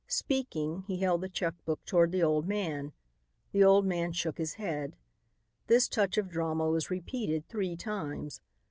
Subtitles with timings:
[0.07, 2.91] Speaking, he held the check book toward the old man.
[3.51, 4.95] The old man shook his head.
[5.67, 8.41] This touch of drama was repeated three times.